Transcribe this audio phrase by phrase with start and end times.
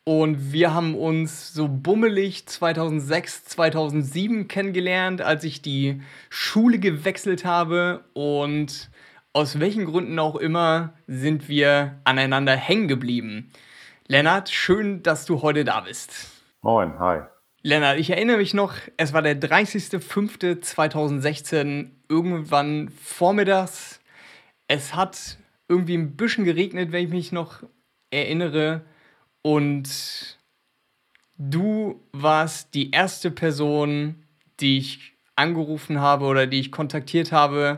[0.03, 8.05] und wir haben uns so bummelig 2006, 2007 kennengelernt, als ich die Schule gewechselt habe.
[8.13, 8.91] Und
[9.33, 13.51] aus welchen Gründen auch immer sind wir aneinander hängen geblieben.
[14.07, 16.34] Lennart, schön, dass du heute da bist.
[16.65, 17.21] Moin, hi.
[17.61, 24.01] Lennart, ich erinnere mich noch, es war der 30.05.2016, irgendwann vormittags.
[24.67, 27.61] Es hat irgendwie ein bisschen geregnet, wenn ich mich noch
[28.09, 28.81] erinnere.
[29.43, 30.39] Und
[31.37, 34.25] du warst die erste Person,
[34.59, 37.77] die ich angerufen habe oder die ich kontaktiert habe,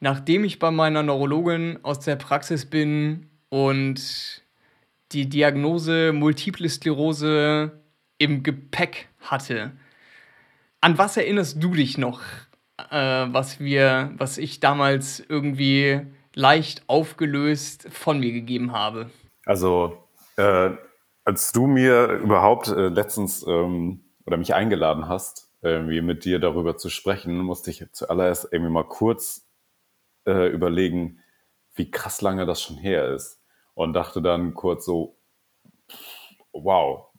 [0.00, 4.42] nachdem ich bei meiner Neurologin aus der Praxis bin und
[5.12, 7.81] die Diagnose Multiple Sklerose
[8.22, 9.72] im Gepäck hatte.
[10.80, 12.20] An was erinnerst du dich noch,
[12.78, 16.00] äh, was wir, was ich damals irgendwie
[16.34, 19.10] leicht aufgelöst von mir gegeben habe?
[19.44, 20.70] Also äh,
[21.24, 26.76] als du mir überhaupt äh, letztens ähm, oder mich eingeladen hast, irgendwie mit dir darüber
[26.76, 29.48] zu sprechen, musste ich zuallererst irgendwie mal kurz
[30.26, 31.20] äh, überlegen,
[31.74, 33.40] wie krass lange das schon her ist.
[33.74, 35.16] Und dachte dann kurz so,
[36.52, 37.11] wow,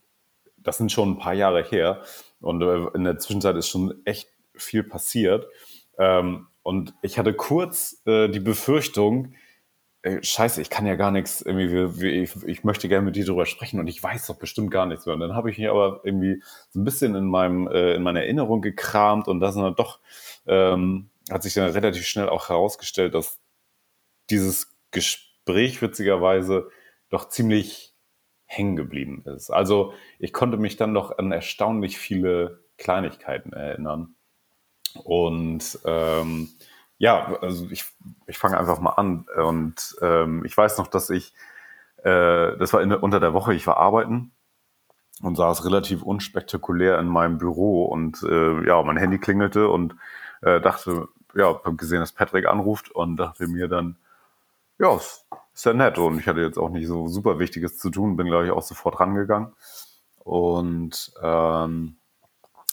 [0.63, 2.01] das sind schon ein paar Jahre her.
[2.41, 5.47] Und äh, in der Zwischenzeit ist schon echt viel passiert.
[5.97, 9.33] Ähm, und ich hatte kurz äh, die Befürchtung,
[10.01, 13.45] ey, scheiße, ich kann ja gar nichts, irgendwie, ich, ich möchte gerne mit dir darüber
[13.45, 15.15] sprechen und ich weiß doch bestimmt gar nichts mehr.
[15.15, 18.21] Und dann habe ich mich aber irgendwie so ein bisschen in meinem, äh, in meiner
[18.21, 19.99] Erinnerung gekramt und das dann doch,
[20.45, 23.39] ähm, hat sich dann relativ schnell auch herausgestellt, dass
[24.29, 26.69] dieses Gespräch witzigerweise
[27.09, 27.92] doch ziemlich
[28.57, 29.49] hängen geblieben ist.
[29.49, 34.15] Also ich konnte mich dann doch an erstaunlich viele Kleinigkeiten erinnern.
[35.03, 36.49] Und ähm,
[36.97, 37.85] ja, also ich,
[38.27, 39.25] ich fange einfach mal an.
[39.43, 41.33] Und ähm, ich weiß noch, dass ich,
[42.03, 44.31] äh, das war in, unter der Woche, ich war arbeiten
[45.21, 49.95] und saß relativ unspektakulär in meinem Büro und äh, ja, mein Handy klingelte und
[50.41, 53.97] äh, dachte, ja, habe gesehen, dass Patrick anruft und dachte mir dann,
[54.79, 55.25] ja, ist,
[55.65, 58.45] ja nett und ich hatte jetzt auch nicht so super Wichtiges zu tun, bin glaube
[58.45, 59.53] ich auch sofort rangegangen
[60.19, 61.97] und ähm,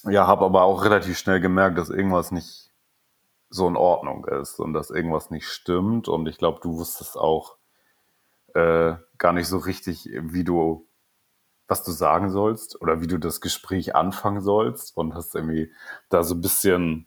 [0.04, 2.70] ja, habe aber auch relativ schnell gemerkt, dass irgendwas nicht
[3.50, 6.08] so in Ordnung ist und dass irgendwas nicht stimmt.
[6.08, 7.56] Und ich glaube, du wusstest auch
[8.54, 10.88] äh, gar nicht so richtig, wie du,
[11.66, 15.72] was du sagen sollst oder wie du das Gespräch anfangen sollst und hast irgendwie
[16.08, 17.06] da so ein bisschen,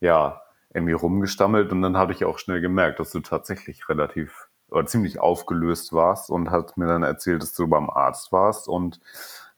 [0.00, 0.40] ja,
[0.72, 1.72] irgendwie rumgestammelt.
[1.72, 6.30] Und dann habe ich auch schnell gemerkt, dass du tatsächlich relativ oder ziemlich aufgelöst warst
[6.30, 9.00] und hat mir dann erzählt, dass du beim Arzt warst und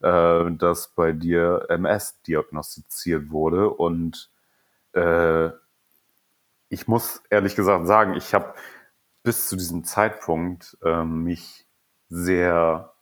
[0.01, 4.31] äh, dass bei dir MS diagnostiziert wurde und
[4.95, 5.51] äh,
[6.71, 8.55] ich muss ehrlich gesagt sagen, ich habe
[9.23, 11.67] bis zu diesem Zeitpunkt ähm, mich
[12.09, 12.95] sehr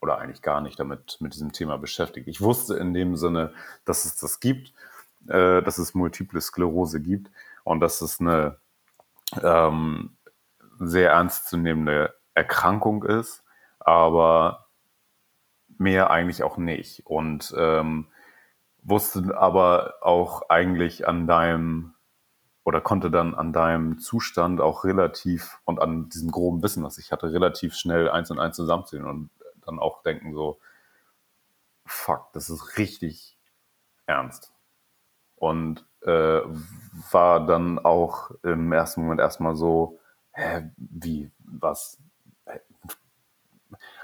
[0.00, 2.28] oder eigentlich gar nicht damit mit diesem Thema beschäftigt.
[2.28, 3.52] Ich wusste in dem Sinne,
[3.84, 4.72] dass es das gibt,
[5.28, 7.30] äh, dass es Multiple Sklerose gibt
[7.64, 8.58] und dass es eine
[9.42, 10.16] ähm,
[10.78, 13.44] sehr ernstzunehmende Erkrankung ist,
[13.78, 14.66] aber
[15.78, 17.06] mehr eigentlich auch nicht.
[17.06, 18.08] Und ähm,
[18.82, 21.94] wusste aber auch eigentlich an deinem
[22.64, 27.12] oder konnte dann an deinem Zustand auch relativ und an diesem groben Wissen, was ich
[27.12, 29.30] hatte, relativ schnell eins und eins zusammenzählen und
[29.64, 30.58] dann auch denken so,
[31.84, 33.38] fuck, das ist richtig
[34.06, 34.52] ernst.
[35.36, 36.40] Und äh,
[37.10, 39.98] war dann auch im ersten Moment erstmal so,
[40.32, 41.98] hä, wie, was?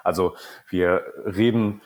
[0.05, 0.35] Also
[0.69, 1.81] wir reden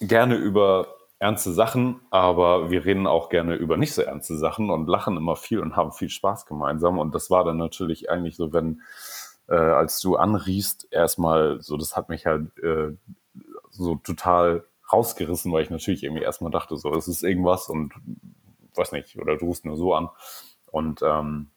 [0.00, 4.88] gerne über ernste Sachen, aber wir reden auch gerne über nicht so ernste Sachen und
[4.88, 6.98] lachen immer viel und haben viel Spaß gemeinsam.
[6.98, 8.80] Und das war dann natürlich eigentlich so, wenn,
[9.48, 12.96] äh, als du anriechst, erstmal so, das hat mich halt äh,
[13.70, 17.92] so total rausgerissen, weil ich natürlich irgendwie erstmal dachte, so, es ist irgendwas und
[18.74, 20.08] weiß nicht, oder du rufst nur so an.
[20.66, 21.50] Und ähm,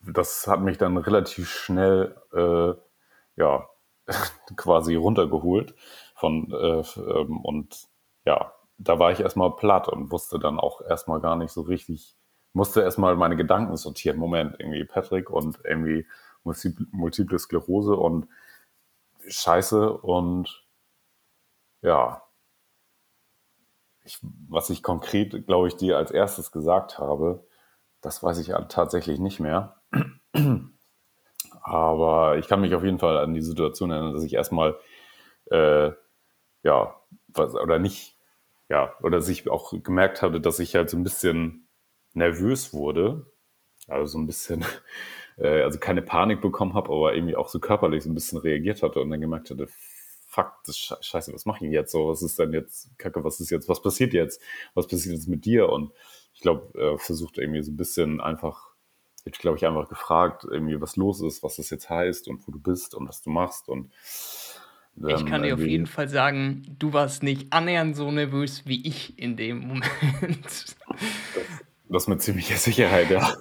[0.00, 2.72] das hat mich dann relativ schnell äh,
[3.36, 3.68] ja
[4.56, 5.74] quasi runtergeholt
[6.14, 7.88] von äh, ähm, und
[8.24, 12.16] ja, da war ich erstmal platt und wusste dann auch erstmal gar nicht so richtig,
[12.52, 14.16] musste erstmal meine Gedanken sortieren.
[14.16, 16.06] Moment, irgendwie Patrick und irgendwie
[16.44, 18.26] Multiple Sklerose und
[19.28, 20.64] Scheiße und
[21.82, 22.22] ja,
[24.04, 24.18] ich,
[24.48, 27.44] was ich konkret, glaube ich, dir als erstes gesagt habe,
[28.00, 29.80] das weiß ich tatsächlich nicht mehr.
[31.62, 34.78] Aber ich kann mich auf jeden Fall an die Situation erinnern, dass ich erstmal,
[35.50, 35.90] äh,
[36.62, 36.96] ja,
[37.28, 38.16] was, oder nicht,
[38.68, 41.68] ja, oder dass ich auch gemerkt hatte, dass ich halt so ein bisschen
[42.14, 43.26] nervös wurde.
[43.88, 44.64] Also so ein bisschen,
[45.38, 48.82] äh, also keine Panik bekommen habe, aber irgendwie auch so körperlich so ein bisschen reagiert
[48.82, 49.68] hatte und dann gemerkt hatte,
[50.30, 52.08] fuck, das ist scheiße, was mache ich jetzt so?
[52.08, 54.40] Was ist denn jetzt, Kacke, was ist jetzt, was passiert jetzt?
[54.74, 55.68] Was passiert jetzt mit dir?
[55.68, 55.92] Und
[56.32, 58.70] ich glaube, äh, versucht irgendwie so ein bisschen einfach,
[59.24, 62.52] ich glaube ich einfach gefragt, irgendwie was los ist, was das jetzt heißt und wo
[62.52, 63.92] du bist und was du machst und
[64.98, 68.86] ähm, ich kann dir auf jeden Fall sagen, du warst nicht annähernd so nervös wie
[68.86, 69.86] ich in dem Moment.
[70.44, 70.76] Das,
[71.88, 73.34] das mit ziemlicher Sicherheit, ja.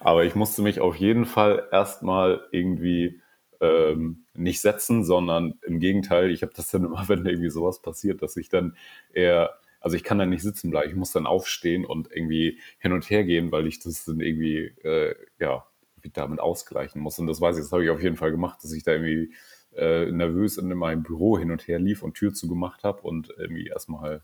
[0.00, 3.20] Aber ich musste mich auf jeden Fall erstmal irgendwie
[3.60, 8.22] ähm, nicht setzen, sondern im Gegenteil, ich habe das dann immer, wenn irgendwie sowas passiert,
[8.22, 8.76] dass ich dann
[9.12, 12.92] eher, also ich kann dann nicht sitzen bleiben, ich muss dann aufstehen und irgendwie hin
[12.92, 15.64] und her gehen, weil ich das dann irgendwie, äh, ja,
[16.12, 17.18] damit ausgleichen muss.
[17.18, 19.34] Und das weiß ich, das habe ich auf jeden Fall gemacht, dass ich da irgendwie
[19.76, 23.66] äh, nervös in meinem Büro hin und her lief und Tür zugemacht habe und irgendwie
[23.66, 24.22] erstmal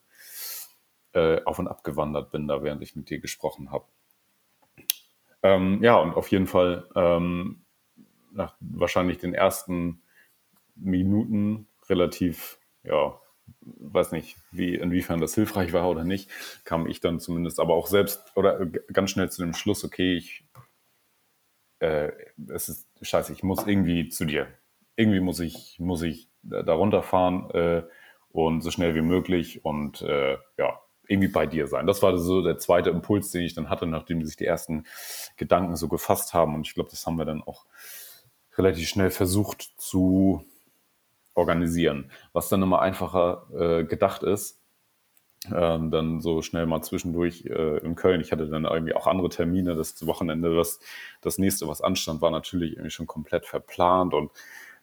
[1.12, 3.86] äh, auf und ab gewandert bin, da während ich mit dir gesprochen habe.
[5.42, 7.64] Ähm, ja, und auf jeden Fall ähm,
[8.32, 10.02] nach wahrscheinlich den ersten
[10.76, 13.18] Minuten relativ, ja,
[13.60, 16.30] weiß nicht, wie, inwiefern das hilfreich war oder nicht,
[16.64, 20.44] kam ich dann zumindest aber auch selbst oder ganz schnell zu dem Schluss, okay, ich,
[21.80, 22.12] äh,
[22.48, 24.48] es ist scheiße, ich muss irgendwie zu dir.
[24.96, 27.82] Irgendwie muss ich, muss ich da runterfahren äh,
[28.30, 31.86] und so schnell wie möglich und äh, ja, irgendwie bei dir sein.
[31.86, 34.84] Das war so der zweite Impuls, den ich dann hatte, nachdem sich die ersten
[35.36, 36.54] Gedanken so gefasst haben.
[36.54, 37.66] Und ich glaube, das haben wir dann auch
[38.56, 40.44] relativ schnell versucht zu
[41.34, 44.60] organisieren, was dann immer einfacher äh, gedacht ist.
[45.52, 48.22] Ähm, dann so schnell mal zwischendurch äh, in Köln.
[48.22, 49.74] Ich hatte dann irgendwie auch andere Termine.
[49.74, 50.80] Das Wochenende, das,
[51.20, 54.14] das nächste, was anstand, war natürlich irgendwie schon komplett verplant.
[54.14, 54.30] Und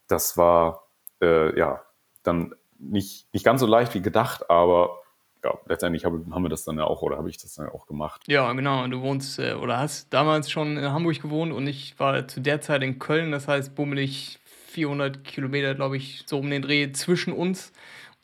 [0.07, 0.83] das war
[1.19, 1.81] äh, ja
[2.21, 4.99] dann nicht, nicht ganz so leicht wie gedacht, aber
[5.43, 7.87] ja, letztendlich hab, haben wir das dann ja auch, oder habe ich das dann auch
[7.87, 8.21] gemacht.
[8.27, 8.85] Ja, genau.
[8.87, 12.61] Du wohnst äh, oder hast damals schon in Hamburg gewohnt und ich war zu der
[12.61, 13.31] Zeit in Köln.
[13.31, 14.39] Das heißt, bummelig
[14.71, 17.71] 400 Kilometer, glaube ich, so um den Dreh zwischen uns.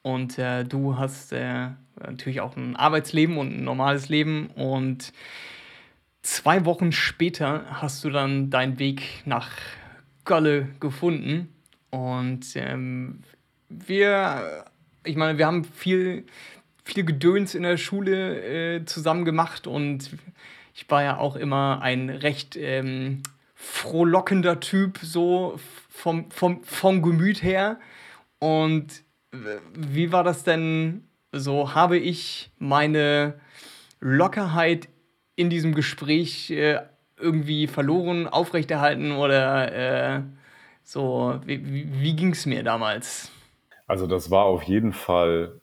[0.01, 4.47] Und äh, du hast äh, natürlich auch ein Arbeitsleben und ein normales Leben.
[4.55, 5.11] Und
[6.21, 9.51] zwei Wochen später hast du dann deinen Weg nach
[10.25, 11.53] Gölle gefunden.
[11.89, 13.23] Und ähm,
[13.69, 14.65] wir,
[15.03, 16.25] ich meine, wir haben viel
[16.87, 20.09] viel Gedöns in der Schule äh, zusammen gemacht und
[20.73, 23.23] ich war ja auch immer ein recht ähm,
[23.57, 25.59] frohlockender Typ, so
[25.89, 27.79] vom, vom, vom Gemüt her.
[28.39, 31.73] Und wie war das denn so?
[31.73, 33.39] Habe ich meine
[33.99, 34.87] Lockerheit
[35.35, 36.79] in diesem Gespräch äh,
[37.17, 39.71] irgendwie verloren, aufrechterhalten oder
[40.17, 40.21] äh,
[40.83, 41.41] so?
[41.45, 43.31] Wie, wie, ging es mir damals?
[43.87, 45.59] Also das war auf jeden Fall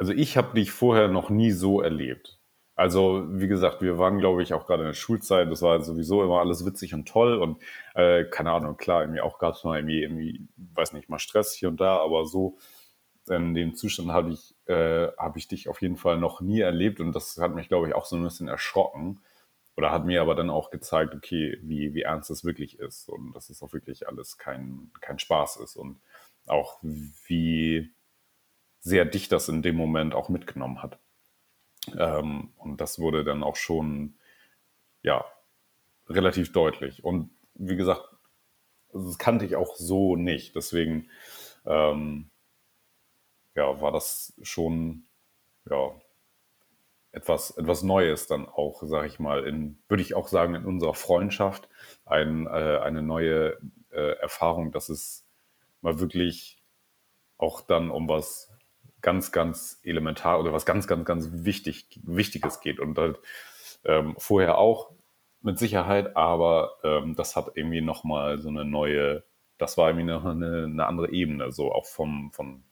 [0.00, 2.39] also ich habe dich vorher noch nie so erlebt.
[2.80, 5.50] Also wie gesagt, wir waren, glaube ich, auch gerade in der Schulzeit.
[5.50, 7.62] Das war sowieso immer alles witzig und toll und
[7.94, 11.52] äh, keine Ahnung, klar, irgendwie auch gab es mal irgendwie, irgendwie, weiß nicht, mal Stress
[11.52, 12.56] hier und da, aber so
[13.28, 17.00] in dem Zustand habe ich, äh, habe ich dich auf jeden Fall noch nie erlebt
[17.00, 19.20] und das hat mich, glaube ich, auch so ein bisschen erschrocken
[19.76, 23.34] oder hat mir aber dann auch gezeigt, okay, wie, wie ernst es wirklich ist und
[23.34, 26.00] dass es auch wirklich alles kein, kein Spaß ist und
[26.46, 27.92] auch wie
[28.80, 30.98] sehr dich das in dem Moment auch mitgenommen hat.
[31.98, 34.14] Ähm, und das wurde dann auch schon,
[35.02, 35.24] ja,
[36.08, 37.04] relativ deutlich.
[37.04, 38.04] Und wie gesagt,
[38.92, 40.56] das kannte ich auch so nicht.
[40.56, 41.08] Deswegen,
[41.66, 42.30] ähm,
[43.54, 45.06] ja, war das schon,
[45.68, 45.92] ja,
[47.12, 50.94] etwas, etwas Neues dann auch, sage ich mal, in, würde ich auch sagen, in unserer
[50.94, 51.68] Freundschaft,
[52.06, 53.58] ein, äh, eine neue
[53.90, 55.26] äh, Erfahrung, dass es
[55.80, 56.62] mal wirklich
[57.36, 58.49] auch dann um was
[59.02, 62.80] ganz, ganz elementar oder was ganz, ganz, ganz wichtig, Wichtiges geht.
[62.80, 63.18] Und halt
[63.84, 64.92] ähm, vorher auch
[65.42, 69.24] mit Sicherheit, aber ähm, das hat irgendwie nochmal so eine neue,
[69.58, 72.62] das war irgendwie noch eine, eine andere Ebene, so auch vom, vom,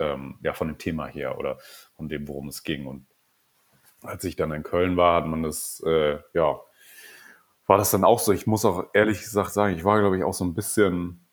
[0.00, 1.58] ähm, ja, von dem Thema her oder
[1.96, 2.86] von dem, worum es ging.
[2.86, 3.06] Und
[4.02, 6.60] als ich dann in Köln war, hat man das, äh, ja,
[7.66, 8.32] war das dann auch so.
[8.32, 11.26] Ich muss auch ehrlich gesagt sagen, ich war, glaube ich, auch so ein bisschen,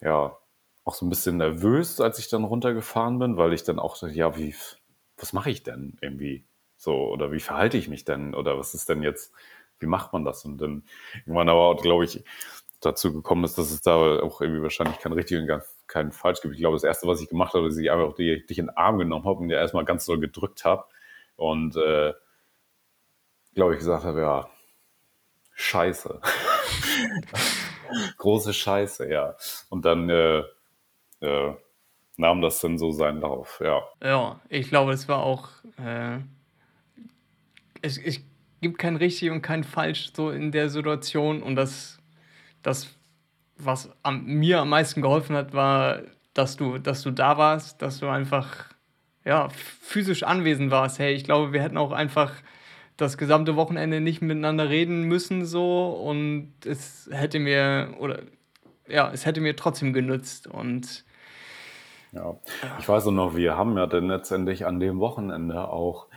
[0.00, 0.36] ja,
[0.84, 4.14] auch so ein bisschen nervös, als ich dann runtergefahren bin, weil ich dann auch dachte,
[4.14, 4.54] ja, wie,
[5.16, 6.46] was mache ich denn irgendwie?
[6.76, 8.34] So, oder wie verhalte ich mich denn?
[8.34, 9.32] Oder was ist denn jetzt,
[9.78, 10.44] wie macht man das?
[10.44, 10.84] Und dann
[11.20, 12.24] irgendwann aber, glaube ich,
[12.80, 16.54] dazu gekommen ist, dass es da auch irgendwie wahrscheinlich kein richtig und kein falsch gibt.
[16.54, 18.76] Ich glaube, das erste, was ich gemacht habe, ist, dass ich einfach dich in den
[18.76, 20.84] Arm genommen habe und dir erstmal ganz doll gedrückt habe.
[21.36, 22.12] Und äh,
[23.54, 24.50] glaube ich gesagt habe, ja,
[25.54, 26.20] Scheiße.
[28.16, 29.36] Große Scheiße, ja.
[29.68, 30.42] Und dann äh,
[31.22, 31.54] äh,
[32.16, 33.82] nahm das dann so seinen Lauf, ja.
[34.02, 35.48] Ja, ich glaube, es war auch.
[35.78, 36.18] Äh,
[37.80, 38.20] es, es
[38.60, 41.42] gibt kein richtig und kein falsch so in der Situation.
[41.42, 41.98] Und das,
[42.62, 42.94] das
[43.56, 46.02] was am, mir am meisten geholfen hat, war,
[46.34, 48.72] dass du, dass du da warst, dass du einfach
[49.24, 50.98] ja, physisch anwesend warst.
[50.98, 52.32] Hey, ich glaube, wir hätten auch einfach
[52.96, 58.20] das gesamte Wochenende nicht miteinander reden müssen so und es hätte mir oder
[58.88, 61.04] ja, es hätte mir trotzdem genützt und
[62.12, 62.38] ja,
[62.78, 66.08] ich weiß auch noch, wir haben ja dann letztendlich an dem Wochenende auch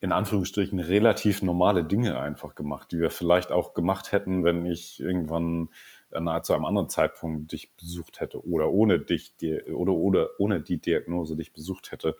[0.00, 4.98] in Anführungsstrichen relativ normale Dinge einfach gemacht, die wir vielleicht auch gemacht hätten, wenn ich
[4.98, 5.68] irgendwann
[6.10, 9.34] äh, zu einem anderen Zeitpunkt dich besucht hätte oder ohne dich
[9.72, 12.16] oder, oder ohne die Diagnose dich besucht hätte.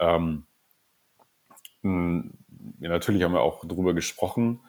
[0.00, 0.46] Ähm,
[1.84, 4.60] ja, natürlich haben wir auch darüber gesprochen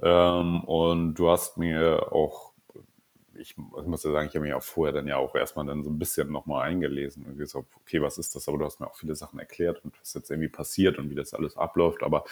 [0.00, 2.49] ähm, und du hast mir auch,
[3.40, 5.82] ich, ich muss ja sagen, ich habe mich auch vorher dann ja auch erstmal dann
[5.82, 8.48] so ein bisschen nochmal eingelesen und gesagt, okay, was ist das?
[8.48, 11.14] Aber du hast mir auch viele Sachen erklärt und was jetzt irgendwie passiert und wie
[11.14, 12.02] das alles abläuft.
[12.02, 12.24] Aber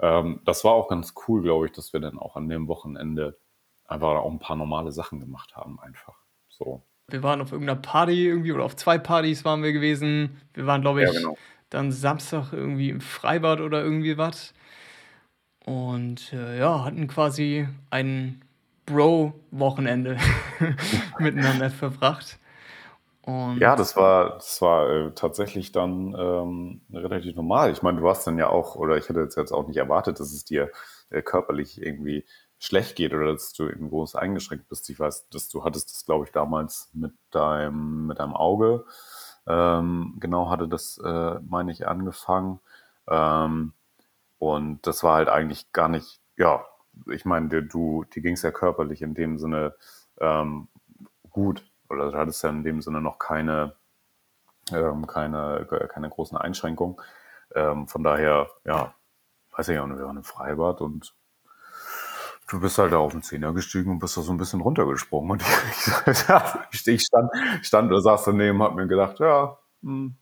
[0.00, 3.36] ähm, das war auch ganz cool, glaube ich, dass wir dann auch an dem Wochenende
[3.86, 6.82] einfach auch ein paar normale Sachen gemacht haben, einfach so.
[7.08, 10.40] Wir waren auf irgendeiner Party irgendwie oder auf zwei Partys waren wir gewesen.
[10.54, 11.36] Wir waren, glaube ich, ja, genau
[11.74, 14.54] dann Samstag irgendwie im Freibad oder irgendwie was.
[15.64, 18.42] Und äh, ja, hatten quasi ein
[18.86, 20.18] Bro-Wochenende
[21.18, 22.38] miteinander verbracht.
[23.22, 27.72] Und ja, das war, das war äh, tatsächlich dann ähm, relativ normal.
[27.72, 30.32] Ich meine, du warst dann ja auch, oder ich hätte jetzt, auch nicht erwartet, dass
[30.32, 30.70] es dir
[31.08, 32.26] äh, körperlich irgendwie
[32.58, 34.90] schlecht geht oder dass du eben groß eingeschränkt bist.
[34.90, 38.84] Ich weiß, dass du hattest das, glaube ich, damals mit deinem, mit deinem Auge
[39.46, 42.60] ähm, genau hatte das, äh, meine ich, angefangen.
[43.08, 43.74] Ähm,
[44.38, 46.64] und das war halt eigentlich gar nicht, ja,
[47.10, 49.74] ich meine, du, die ging es ja körperlich in dem Sinne
[50.20, 50.68] ähm,
[51.30, 51.64] gut.
[51.88, 53.74] Oder du hattest ja in dem Sinne noch keine,
[54.72, 56.96] ähm, keine, keine großen Einschränkungen.
[57.54, 58.94] Ähm, von daher, ja,
[59.56, 61.14] weiß ich ja, wir waren im Freibad und
[62.46, 65.30] Du bist halt da auf den Zehner gestiegen und bist da so ein bisschen runtergesprungen.
[65.30, 65.42] Und
[66.72, 67.30] ich, ich stand,
[67.62, 70.16] stand da saß daneben, hab mir gedacht, ja, hm,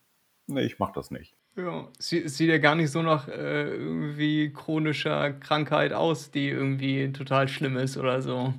[0.47, 1.37] nee, ich mach das nicht.
[1.55, 7.13] Ja, sie, sieht ja gar nicht so nach äh, irgendwie chronischer Krankheit aus, die irgendwie
[7.13, 8.55] total schlimm ist oder so.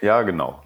[0.00, 0.62] Ja, genau.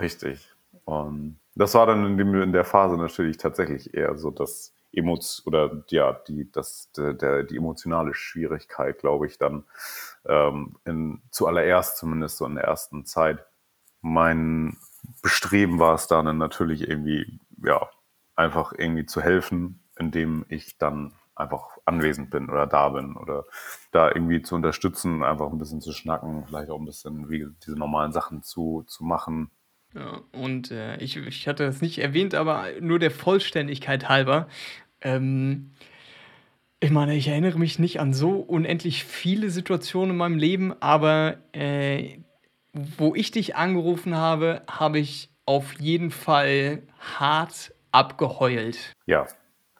[0.00, 0.48] Richtig.
[0.84, 5.42] Und das war dann in, dem, in der Phase natürlich tatsächlich eher so das Emots
[5.46, 9.64] oder ja, die, das, der, der, die emotionale Schwierigkeit, glaube ich, dann
[10.26, 13.44] ähm, in, zuallererst zumindest so in der ersten Zeit.
[14.00, 14.76] Mein
[15.22, 17.88] Bestreben war es dann natürlich irgendwie, ja,
[18.36, 23.44] einfach irgendwie zu helfen, indem ich dann einfach anwesend bin oder da bin oder
[23.92, 27.76] da irgendwie zu unterstützen, einfach ein bisschen zu schnacken, vielleicht auch ein bisschen wie diese
[27.76, 29.50] normalen Sachen zu, zu machen.
[29.94, 34.48] Ja, und äh, ich, ich hatte das nicht erwähnt, aber nur der Vollständigkeit halber.
[35.00, 35.70] Ähm,
[36.80, 41.38] ich meine, ich erinnere mich nicht an so unendlich viele Situationen in meinem Leben, aber
[41.52, 42.18] äh,
[42.72, 48.92] wo ich dich angerufen habe, habe ich auf jeden Fall hart abgeheult.
[49.06, 49.26] Ja,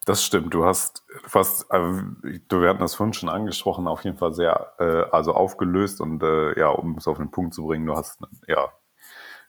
[0.05, 0.55] das stimmt.
[0.55, 5.11] Du hast fast, äh, wir hatten das vorhin schon angesprochen, auf jeden Fall sehr, äh,
[5.11, 8.73] also aufgelöst und äh, ja, um es auf den Punkt zu bringen, du hast, ja,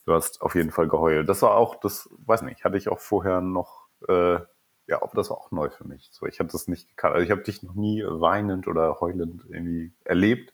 [0.05, 1.29] du hast auf jeden Fall geheult.
[1.29, 4.39] Das war auch, das, weiß nicht, hatte ich auch vorher noch äh,
[4.87, 6.09] ja, aber das war auch neu für mich.
[6.11, 7.15] So, ich habe das nicht gekannt.
[7.15, 10.53] Also ich habe dich noch nie weinend oder heulend irgendwie erlebt,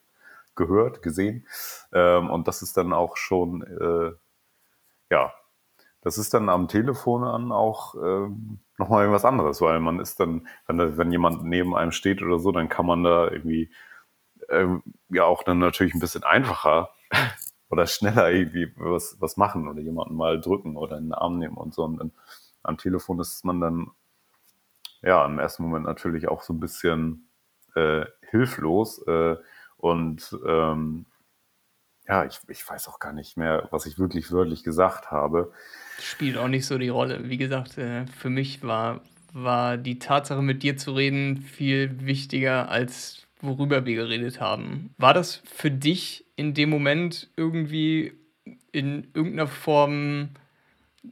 [0.56, 1.48] gehört, gesehen.
[1.94, 4.14] Ähm, und das ist dann auch schon, äh,
[5.10, 5.34] ja,
[6.02, 10.48] das ist dann am Telefon an auch ähm, nochmal irgendwas anderes, weil man ist dann,
[10.68, 13.72] wenn, da, wenn jemand neben einem steht oder so, dann kann man da irgendwie
[14.50, 16.90] ähm, ja auch dann natürlich ein bisschen einfacher
[17.70, 21.56] oder schneller irgendwie was, was machen oder jemanden mal drücken oder in den Arm nehmen
[21.56, 21.84] und so.
[21.84, 22.12] Und dann
[22.64, 23.92] am Telefon ist man dann
[25.02, 27.28] ja, im ersten Moment natürlich auch so ein bisschen
[27.76, 29.02] äh, hilflos.
[29.08, 29.38] Äh,
[29.78, 31.06] und ähm,
[32.08, 35.52] ja, ich, ich weiß auch gar nicht mehr, was ich wirklich wörtlich gesagt habe.
[36.00, 37.30] Spielt auch nicht so die Rolle.
[37.30, 39.02] Wie gesagt, äh, für mich war,
[39.34, 44.94] war die Tatsache, mit dir zu reden, viel wichtiger, als worüber wir geredet haben.
[44.98, 48.14] War das für dich in dem Moment irgendwie
[48.72, 50.30] in irgendeiner Form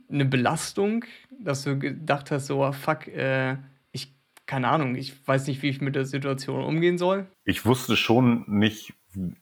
[0.10, 1.05] eine Belastung,
[1.39, 3.58] dass du gedacht hast, so, ah, fuck, äh,
[3.91, 4.13] ich,
[4.46, 7.27] keine Ahnung, ich weiß nicht, wie ich mit der Situation umgehen soll?
[7.43, 8.93] Ich wusste schon nicht,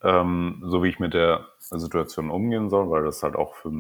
[0.04, 3.72] ähm, so wie ich mit der Situation umgehen soll, weil das halt auch für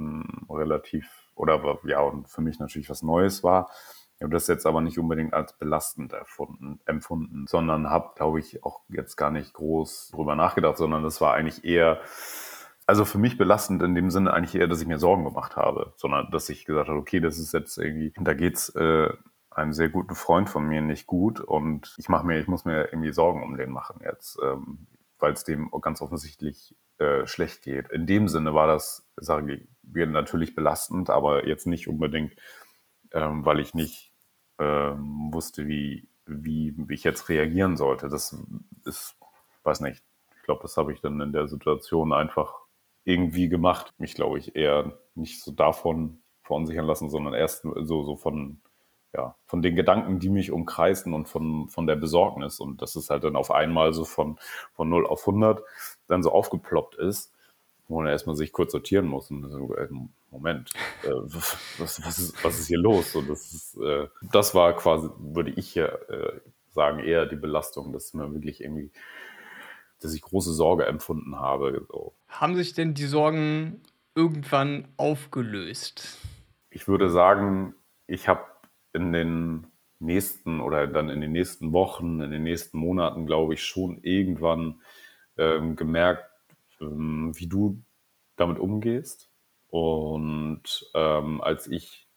[0.49, 3.69] relativ, oder ja, und für mich natürlich was Neues war.
[4.17, 8.63] Ich habe das jetzt aber nicht unbedingt als belastend erfunden, empfunden, sondern habe, glaube ich,
[8.63, 11.99] auch jetzt gar nicht groß drüber nachgedacht, sondern das war eigentlich eher,
[12.87, 15.93] also für mich belastend in dem Sinne eigentlich eher, dass ich mir Sorgen gemacht habe,
[15.97, 19.09] sondern dass ich gesagt habe, okay, das ist jetzt irgendwie, da geht's äh,
[19.51, 22.85] einem sehr guten Freund von mir nicht gut und ich mache mir, ich muss mir
[22.85, 24.87] irgendwie Sorgen um den machen jetzt, ähm,
[25.19, 27.89] weil es dem ganz offensichtlich äh, schlecht geht.
[27.89, 29.67] In dem Sinne war das, sage ich,
[30.07, 32.35] natürlich belastend, aber jetzt nicht unbedingt,
[33.11, 34.13] ähm, weil ich nicht
[34.59, 38.09] ähm, wusste, wie, wie, wie ich jetzt reagieren sollte.
[38.09, 38.35] Das
[38.85, 39.15] ist,
[39.63, 40.03] weiß nicht.
[40.37, 42.53] Ich glaube, das habe ich dann in der Situation einfach
[43.03, 43.93] irgendwie gemacht.
[43.97, 48.61] Mich, glaube ich, eher nicht so davon verunsichern lassen, sondern erst so, so von,
[49.13, 52.59] ja, von den Gedanken, die mich umkreisen und von, von der Besorgnis.
[52.59, 54.37] Und dass es halt dann auf einmal so von,
[54.73, 55.63] von 0 auf 100
[56.07, 57.33] dann so aufgeploppt ist,
[57.87, 59.31] wo man erstmal sich kurz sortieren muss.
[59.31, 59.87] Und so, äh,
[60.31, 60.71] Moment,
[61.03, 63.15] äh, was, was, ist, was ist hier los?
[63.15, 67.93] Und das, ist, äh, das war quasi, würde ich hier äh, sagen, eher die Belastung,
[67.93, 68.91] dass man wirklich irgendwie
[69.99, 71.85] dass ich große Sorge empfunden habe.
[71.89, 72.13] So.
[72.27, 73.81] Haben sich denn die Sorgen
[74.15, 76.17] irgendwann aufgelöst?
[76.69, 78.45] Ich würde sagen, ich habe
[78.97, 79.67] in den
[79.99, 84.81] nächsten oder dann in den nächsten Wochen, in den nächsten Monaten, glaube ich, schon irgendwann
[85.37, 86.29] ähm, gemerkt,
[86.81, 87.81] ähm, wie du
[88.35, 89.29] damit umgehst.
[89.69, 92.07] Und ähm, als ich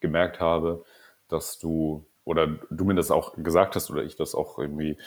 [0.00, 0.84] gemerkt habe,
[1.28, 4.98] dass du oder du mir das auch gesagt hast oder ich das auch irgendwie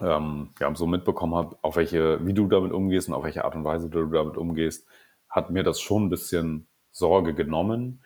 [0.00, 3.54] ähm, ja, so mitbekommen habe, auf welche, wie du damit umgehst und auf welche Art
[3.54, 4.86] und Weise du damit umgehst,
[5.28, 8.02] hat mir das schon ein bisschen Sorge genommen,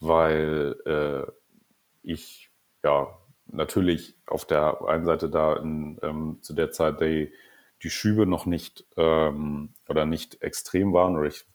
[0.00, 1.30] weil äh,
[2.02, 2.50] ich
[2.84, 7.32] ja natürlich auf der einen Seite da in, ähm, zu der Zeit die,
[7.82, 11.46] die Schübe noch nicht ähm, oder nicht extrem waren oder ich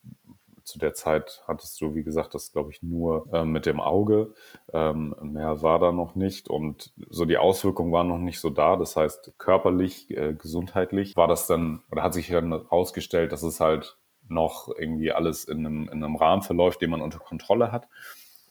[0.63, 4.33] zu der Zeit hattest du, wie gesagt, das glaube ich nur äh, mit dem Auge.
[4.71, 8.75] Ähm, mehr war da noch nicht und so die Auswirkungen waren noch nicht so da.
[8.77, 13.59] Das heißt, körperlich, äh, gesundheitlich war das dann oder hat sich dann herausgestellt, dass es
[13.59, 13.97] halt
[14.29, 17.89] noch irgendwie alles in einem, in einem Rahmen verläuft, den man unter Kontrolle hat.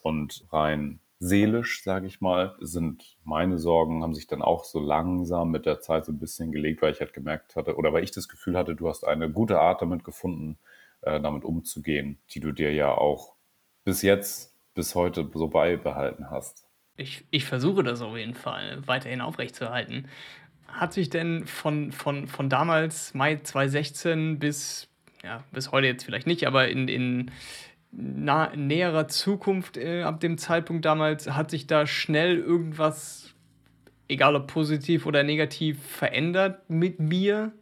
[0.02, 5.52] Und rein seelisch, sage ich mal, sind meine Sorgen, haben sich dann auch so langsam
[5.52, 8.10] mit der Zeit so ein bisschen gelegt, weil ich halt gemerkt hatte oder weil ich
[8.10, 10.58] das Gefühl hatte, du hast eine gute Art damit gefunden,
[11.02, 13.36] äh, damit umzugehen, die du dir ja auch
[13.84, 16.66] bis jetzt, bis heute so beibehalten hast.
[16.96, 20.08] Ich, ich versuche das auf jeden Fall weiterhin aufrechtzuerhalten.
[20.66, 24.88] Hat sich denn von, von, von damals, Mai 2016 bis,
[25.22, 27.30] ja, bis heute jetzt vielleicht nicht, aber in, in
[27.92, 33.34] nah, näherer Zukunft, äh, ab dem Zeitpunkt damals, hat sich da schnell irgendwas,
[34.08, 37.52] egal ob positiv oder negativ, verändert mit mir?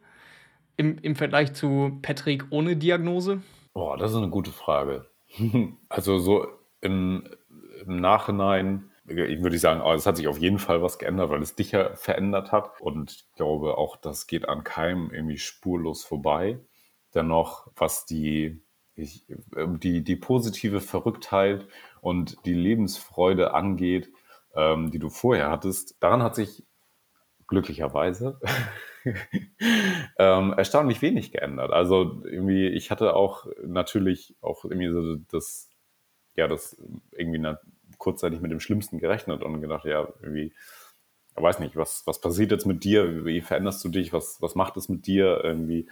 [0.80, 3.42] im, im Vergleich zu Patrick ohne Diagnose?
[3.74, 5.06] Boah, das ist eine gute Frage.
[5.90, 6.46] also so
[6.80, 7.28] im,
[7.86, 11.42] im Nachhinein ich würde sagen, oh, es hat sich auf jeden Fall was geändert, weil
[11.42, 12.80] es dich ja verändert hat.
[12.80, 16.60] Und ich glaube auch, das geht an keinem irgendwie spurlos vorbei.
[17.12, 18.62] Dennoch, was die,
[19.00, 19.24] ich,
[19.56, 21.66] die, die positive Verrücktheit
[22.00, 24.10] und die Lebensfreude angeht,
[24.54, 26.64] ähm, die du vorher hattest, daran hat sich
[27.46, 28.40] glücklicherweise
[30.18, 31.72] ähm, erstaunlich wenig geändert.
[31.72, 35.68] Also irgendwie, ich hatte auch natürlich auch irgendwie so das,
[36.36, 37.54] ja, das irgendwie
[37.98, 40.52] kurzzeitig mit dem Schlimmsten gerechnet und gedacht, ja, irgendwie,
[41.36, 43.24] ich weiß nicht, was, was passiert jetzt mit dir?
[43.24, 44.12] Wie veränderst du dich?
[44.12, 45.88] Was, was macht es mit dir irgendwie?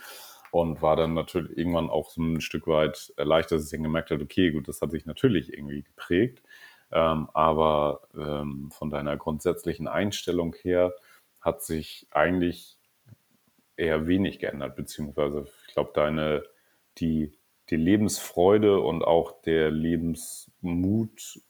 [0.50, 4.10] Und war dann natürlich irgendwann auch so ein Stück weit erleichtert, dass ich dann gemerkt
[4.10, 6.42] habe, okay, gut, das hat sich natürlich irgendwie geprägt.
[6.90, 10.94] Ähm, aber ähm, von deiner grundsätzlichen Einstellung her
[11.40, 12.78] hat sich eigentlich
[13.76, 16.44] eher wenig geändert, beziehungsweise ich glaube, deine,
[16.98, 17.38] die,
[17.70, 21.40] die Lebensfreude und auch der Lebensmut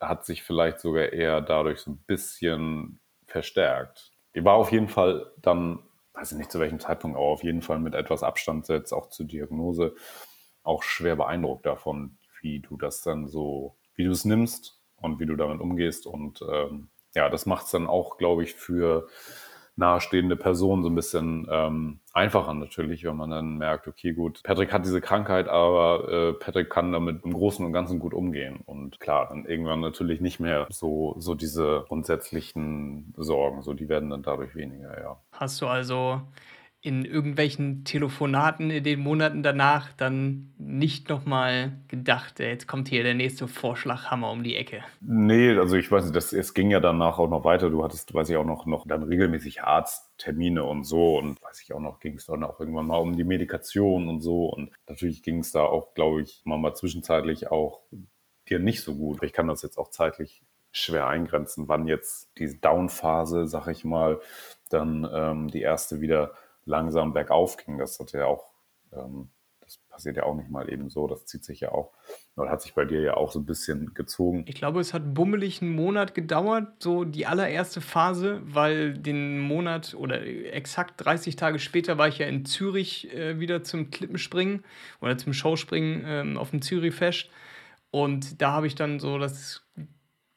[0.00, 4.12] hat sich vielleicht sogar eher dadurch so ein bisschen verstärkt.
[4.34, 5.80] Die war auf jeden Fall dann,
[6.18, 9.08] weiß ich nicht zu welchem Zeitpunkt, aber auf jeden Fall mit etwas Abstand jetzt auch
[9.08, 9.94] zur Diagnose
[10.62, 15.26] auch schwer beeindruckt davon, wie du das dann so, wie du es nimmst und wie
[15.26, 19.08] du damit umgehst und ähm, ja, das macht es dann auch, glaube ich, für
[19.78, 24.72] nahestehende Personen so ein bisschen ähm, einfacher natürlich, wenn man dann merkt, okay, gut, Patrick
[24.72, 28.60] hat diese Krankheit, aber äh, Patrick kann damit im Großen und Ganzen gut umgehen.
[28.66, 34.10] Und klar, dann irgendwann natürlich nicht mehr so, so diese grundsätzlichen Sorgen, so die werden
[34.10, 35.20] dann dadurch weniger, ja.
[35.38, 36.20] Hast du also
[36.80, 43.04] in irgendwelchen Telefonaten in den Monaten danach dann nicht nochmal gedacht, äh, jetzt kommt hier
[43.04, 44.82] der nächste Vorschlaghammer um die Ecke?
[45.00, 47.70] Nee, also ich weiß nicht, das, es ging ja danach auch noch weiter.
[47.70, 51.72] Du hattest, weiß ich auch noch, noch dann regelmäßig Arzttermine und so und weiß ich
[51.72, 55.22] auch noch, ging es dann auch irgendwann mal um die Medikation und so und natürlich
[55.22, 57.82] ging es da auch, glaube ich, mal, mal zwischenzeitlich auch
[58.48, 59.22] dir nicht so gut.
[59.22, 64.20] Ich kann das jetzt auch zeitlich schwer eingrenzen, wann jetzt diese Down-Phase, sag ich mal,
[64.68, 66.32] dann ähm, die erste wieder
[66.64, 67.78] langsam bergauf ging.
[67.78, 68.52] Das hat ja auch,
[68.92, 71.06] ähm, das passiert ja auch nicht mal eben so.
[71.06, 71.92] Das zieht sich ja auch,
[72.36, 74.44] oder hat sich bei dir ja auch so ein bisschen gezogen.
[74.46, 79.94] Ich glaube, es hat bummelig einen Monat gedauert, so die allererste Phase, weil den Monat
[79.94, 84.64] oder exakt 30 Tage später war ich ja in Zürich äh, wieder zum Klippenspringen
[85.00, 87.28] oder zum Showspringen ähm, auf dem Zürich-Fest.
[87.90, 89.66] Und da habe ich dann so das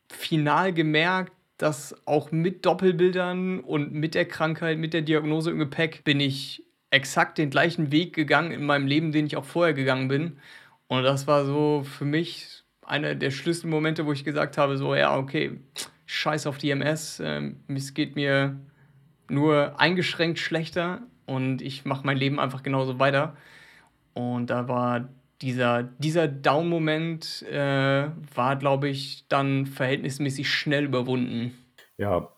[0.10, 6.04] Final gemerkt, dass auch mit Doppelbildern und mit der Krankheit, mit der Diagnose im Gepäck,
[6.04, 10.08] bin ich exakt den gleichen Weg gegangen in meinem Leben, den ich auch vorher gegangen
[10.08, 10.38] bin.
[10.88, 15.16] Und das war so für mich einer der Schlüsselmomente, wo ich gesagt habe, so, ja,
[15.16, 15.60] okay,
[16.08, 18.60] scheiß auf die MS, ähm, es geht mir
[19.30, 23.38] nur eingeschränkt schlechter und ich mache mein Leben einfach genauso weiter.
[24.14, 25.08] Und da war
[25.42, 31.58] dieser, dieser Down-Moment äh, war, glaube ich, dann verhältnismäßig schnell überwunden.
[31.98, 32.32] Ja,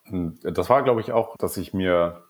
[0.43, 2.23] das war, glaube ich, auch, dass ich mir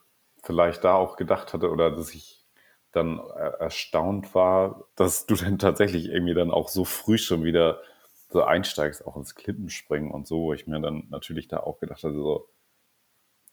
[0.43, 2.43] vielleicht da auch gedacht hatte oder dass ich
[2.91, 3.19] dann
[3.59, 7.81] erstaunt war, dass du dann tatsächlich irgendwie dann auch so früh schon wieder
[8.29, 12.03] so einsteigst, auch ins Klippenspringen und so, wo ich mir dann natürlich da auch gedacht
[12.03, 12.49] hatte, so,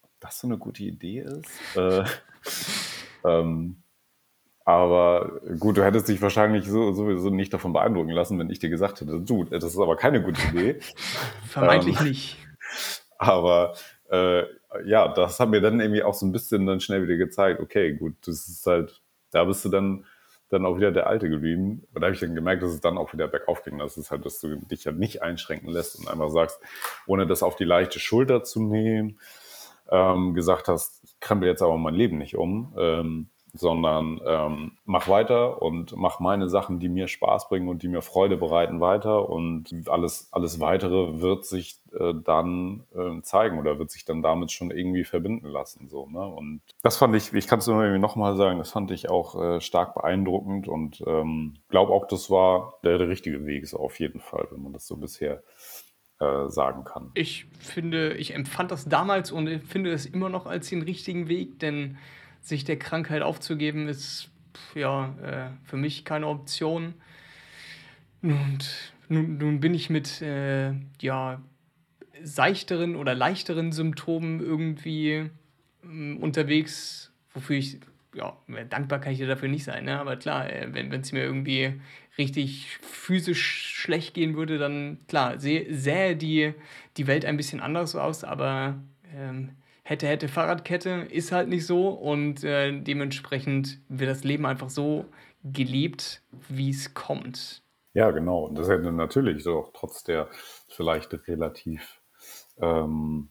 [0.02, 1.76] ob das so eine gute Idee ist.
[1.76, 2.04] Äh,
[3.24, 3.83] ähm,
[4.64, 8.70] aber gut, du hättest dich wahrscheinlich so, sowieso nicht davon beeindrucken lassen, wenn ich dir
[8.70, 10.79] gesagt hätte, du, das ist aber keine gute Idee.
[11.49, 12.37] Vermeintlich ähm, nicht.
[13.18, 13.75] Aber
[14.11, 14.44] äh,
[14.85, 17.94] ja, das hat mir dann irgendwie auch so ein bisschen dann schnell wieder gezeigt, okay,
[17.94, 20.05] gut, das ist halt, da bist du dann,
[20.51, 21.87] dann auch wieder der Alte geblieben.
[21.92, 23.79] Und da habe ich dann gemerkt, dass es dann auch wieder bergauf ging.
[23.79, 26.61] Das ist halt, dass du dich ja nicht einschränken lässt und einfach sagst,
[27.07, 29.18] ohne das auf die leichte Schulter zu nehmen,
[29.90, 32.75] ähm, gesagt hast, ich krempel jetzt aber mein Leben nicht um.
[32.79, 37.88] Ähm, sondern ähm, mach weiter und mach meine Sachen, die mir Spaß bringen und die
[37.88, 43.78] mir Freude bereiten, weiter und alles, alles weitere wird sich äh, dann äh, zeigen oder
[43.78, 45.88] wird sich dann damit schon irgendwie verbinden lassen.
[45.88, 46.24] So, ne?
[46.24, 49.60] Und das fand ich, ich kann es nur nochmal sagen, das fand ich auch äh,
[49.60, 54.20] stark beeindruckend und ähm, glaube auch, das war der, der richtige Weg, so auf jeden
[54.20, 55.42] Fall, wenn man das so bisher
[56.20, 57.10] äh, sagen kann.
[57.14, 61.58] Ich finde, ich empfand das damals und finde es immer noch als den richtigen Weg,
[61.58, 61.96] denn
[62.40, 64.31] sich der Krankheit aufzugeben, ist
[64.74, 66.94] ja äh, für mich keine Option.
[68.22, 71.40] Und nun, nun bin ich mit äh, ja,
[72.22, 75.31] seichteren oder leichteren Symptomen irgendwie
[75.85, 77.81] äh, unterwegs, wofür ich,
[78.14, 78.37] ja,
[78.68, 79.98] dankbar kann ich dir dafür nicht sein, ne?
[79.98, 81.81] aber klar, äh, wenn es mir irgendwie
[82.18, 86.53] richtig physisch schlecht gehen würde, dann klar, sähe, sähe die,
[86.96, 88.81] die Welt ein bisschen anders aus, aber
[89.14, 89.50] ähm,
[89.90, 95.05] hätte, hätte Fahrradkette, ist halt nicht so und äh, dementsprechend wird das Leben einfach so
[95.42, 97.64] gelebt, wie es kommt.
[97.92, 98.44] Ja, genau.
[98.44, 100.29] Und das hätte natürlich so, trotz der
[100.68, 102.00] vielleicht relativ
[102.59, 103.31] ähm,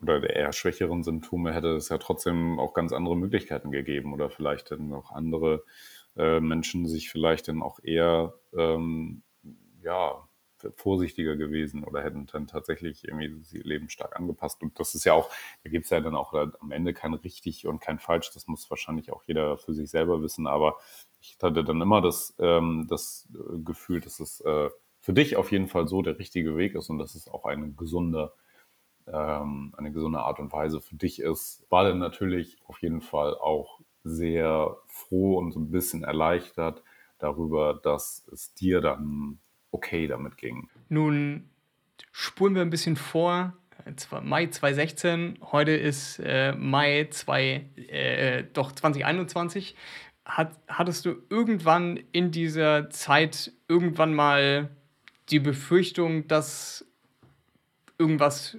[0.00, 4.30] oder der eher schwächeren Symptome hätte es ja trotzdem auch ganz andere Möglichkeiten gegeben oder
[4.30, 5.64] vielleicht dann auch andere
[6.16, 9.22] äh, Menschen sich vielleicht dann auch eher ähm,
[9.82, 10.25] ja,
[10.76, 14.62] vorsichtiger gewesen oder hätten dann tatsächlich irgendwie ihr Leben stark angepasst.
[14.62, 15.30] Und das ist ja auch,
[15.64, 18.30] da gibt es ja dann auch am Ende kein richtig und kein falsch.
[18.32, 20.46] Das muss wahrscheinlich auch jeder für sich selber wissen.
[20.46, 20.76] Aber
[21.20, 25.52] ich hatte dann immer das, ähm, das äh, Gefühl, dass es äh, für dich auf
[25.52, 28.32] jeden Fall so der richtige Weg ist und dass es auch eine gesunde,
[29.06, 31.64] ähm, eine gesunde Art und Weise für dich ist.
[31.70, 36.82] War dann natürlich auf jeden Fall auch sehr froh und so ein bisschen erleichtert
[37.18, 39.40] darüber, dass es dir dann
[39.76, 40.68] okay damit ging.
[40.88, 41.50] Nun
[42.12, 43.52] spulen wir ein bisschen vor.
[44.22, 49.76] Mai 2016, heute ist äh, Mai 2, äh, doch 2021.
[50.24, 54.70] Hat, hattest du irgendwann in dieser Zeit irgendwann mal
[55.28, 56.84] die Befürchtung, dass
[57.96, 58.58] irgendwas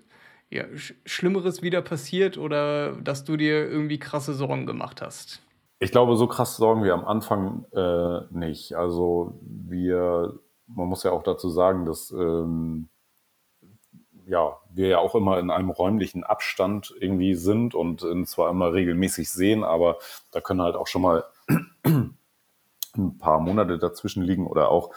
[0.49, 0.63] ja,
[1.05, 5.41] Schlimmeres wieder passiert oder dass du dir irgendwie krasse Sorgen gemacht hast?
[5.79, 8.75] Ich glaube, so krasse Sorgen wie am Anfang äh, nicht.
[8.75, 12.89] Also wir man muss ja auch dazu sagen, dass ähm,
[14.27, 19.31] ja, wir ja auch immer in einem räumlichen Abstand irgendwie sind und zwar immer regelmäßig
[19.31, 19.97] sehen, aber
[20.31, 21.23] da können halt auch schon mal
[22.97, 24.91] ein paar Monate dazwischen liegen oder auch,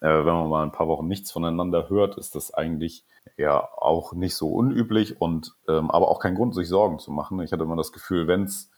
[0.00, 3.04] äh, wenn man mal ein paar Wochen nichts voneinander hört, ist das eigentlich
[3.38, 7.40] ja auch nicht so unüblich und ähm, aber auch kein Grund, sich Sorgen zu machen.
[7.40, 8.70] Ich hatte immer das Gefühl, wenn es,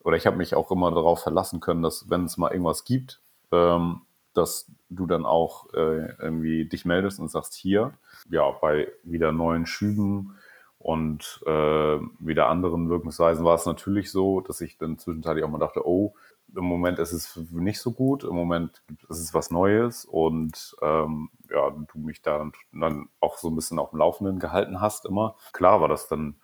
[0.00, 3.22] oder ich habe mich auch immer darauf verlassen können, dass wenn es mal irgendwas gibt,
[3.50, 4.02] ähm,
[4.34, 7.94] dass du dann auch äh, irgendwie dich meldest und sagst, hier,
[8.28, 10.36] ja, bei wieder neuen Schüben
[10.78, 15.58] und äh, wieder anderen Wirkungsweisen war es natürlich so, dass ich dann zwischenzeitlich auch mal
[15.58, 16.14] dachte, oh,
[16.54, 21.30] im Moment ist es nicht so gut, im Moment ist es was Neues und ähm,
[21.50, 25.36] ja, du mich da dann auch so ein bisschen auf dem Laufenden gehalten hast immer.
[25.52, 26.36] Klar war das dann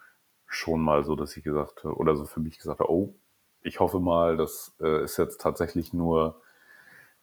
[0.47, 3.15] schon mal so, dass ich gesagt habe, oder so für mich gesagt habe, oh,
[3.63, 6.41] ich hoffe mal, das äh, ist jetzt tatsächlich nur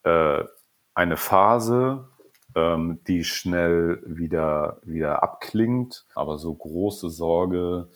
[0.03, 0.43] äh,
[0.97, 2.07] eine Phase,
[2.55, 7.89] ähm, die schnell wieder, wieder abklingt, aber so große Sorge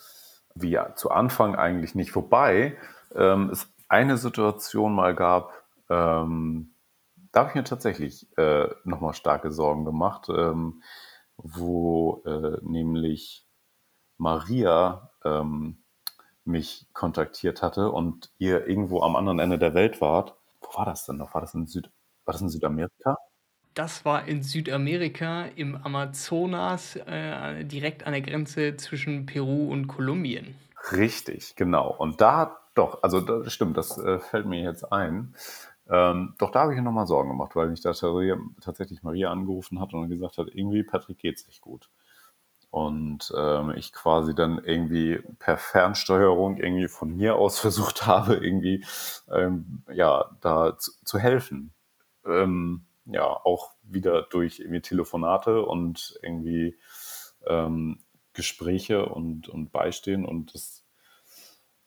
[0.53, 2.77] wie zu Anfang eigentlich nicht vorbei.
[3.15, 5.51] Ähm, es eine Situation mal gab,
[5.89, 6.75] ähm,
[7.31, 10.83] da habe ich mir tatsächlich äh, nochmal starke Sorgen gemacht, ähm,
[11.37, 13.47] wo äh, nämlich
[14.19, 15.81] Maria ähm,
[16.45, 20.35] mich kontaktiert hatte und ihr irgendwo am anderen Ende der Welt wart.
[20.61, 21.33] Wo war das denn noch?
[21.33, 21.89] War das in, Süd
[22.25, 23.17] war das in Südamerika?
[23.73, 30.55] Das war in Südamerika im Amazonas, äh, direkt an der Grenze zwischen Peru und Kolumbien.
[30.91, 31.95] Richtig, genau.
[31.95, 35.35] Und da doch, also das stimmt, das äh, fällt mir jetzt ein.
[35.89, 37.91] Ähm, doch da habe ich mir nochmal Sorgen gemacht, weil mich da
[38.61, 41.89] tatsächlich Maria angerufen hat und gesagt hat, irgendwie Patrick geht es nicht gut.
[42.69, 48.85] Und ähm, ich quasi dann irgendwie per Fernsteuerung irgendwie von mir aus versucht habe, irgendwie
[49.29, 51.73] ähm, ja, da zu, zu helfen.
[52.25, 56.77] Ähm, ja, auch wieder durch irgendwie Telefonate und irgendwie
[57.47, 57.99] ähm,
[58.33, 60.25] Gespräche und, und Beistehen.
[60.25, 60.85] Und das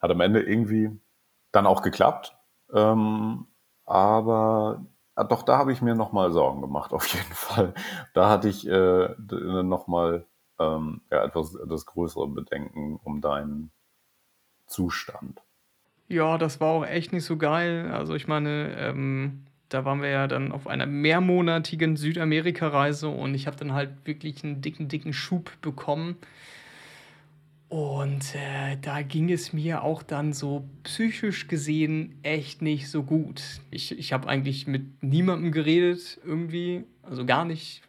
[0.01, 0.90] hat am Ende irgendwie
[1.53, 2.37] dann auch geklappt.
[2.73, 3.47] Ähm,
[3.85, 4.85] aber
[5.16, 7.75] äh, doch, da habe ich mir nochmal Sorgen gemacht, auf jeden Fall.
[8.12, 9.14] Da hatte ich äh,
[9.62, 10.27] nochmal
[10.59, 13.73] ähm, ja, etwas das größere Bedenken um deinen
[14.66, 15.42] Zustand.
[16.09, 17.90] Ja, das war auch echt nicht so geil.
[17.92, 23.48] Also ich meine, ähm, da waren wir ja dann auf einer mehrmonatigen Südamerika-Reise und ich
[23.48, 26.16] habe dann halt wirklich einen dicken, dicken Schub bekommen.
[27.68, 33.42] Und äh, da ging es mir auch dann so psychisch gesehen echt nicht so gut.
[33.72, 37.82] Ich, ich habe eigentlich mit niemandem geredet irgendwie, also gar nicht.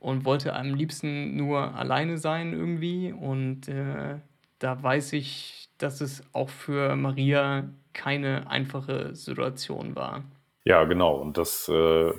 [0.00, 3.10] Und wollte am liebsten nur alleine sein irgendwie.
[3.10, 4.16] Und äh,
[4.58, 10.24] da weiß ich, dass es auch für Maria keine einfache Situation war.
[10.64, 11.16] Ja, genau.
[11.16, 12.12] Und das äh,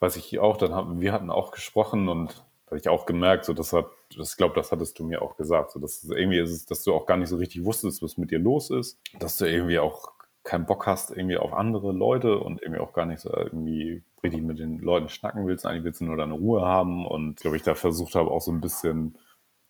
[0.00, 0.56] weiß ich auch.
[0.56, 4.36] Dann haben, wir hatten auch gesprochen und habe ich auch gemerkt, so das hat, das
[4.36, 7.06] glaube, das hattest du mir auch gesagt, so dass irgendwie ist es, dass du auch
[7.06, 10.66] gar nicht so richtig wusstest, was mit dir los ist, dass du irgendwie auch keinen
[10.66, 14.58] Bock hast irgendwie auf andere Leute und irgendwie auch gar nicht so irgendwie richtig mit
[14.58, 17.74] den Leuten schnacken willst, eigentlich willst du nur deine Ruhe haben und glaube ich da
[17.74, 19.16] versucht habe auch so ein bisschen